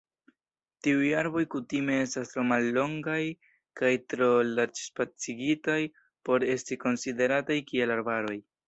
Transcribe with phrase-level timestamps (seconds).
[0.85, 3.19] Tiuj arboj kutime estas tro mallongaj
[3.83, 5.81] kaj tro larĝ-spacigitaj
[6.31, 8.39] por esti konsiderataj kiel arbaroj.